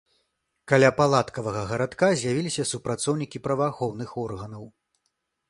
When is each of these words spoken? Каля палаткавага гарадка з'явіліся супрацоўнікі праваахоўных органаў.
Каля 0.71 0.87
палаткавага 0.99 1.61
гарадка 1.71 2.09
з'явіліся 2.21 2.67
супрацоўнікі 2.71 3.43
праваахоўных 3.45 4.19
органаў. 4.25 4.67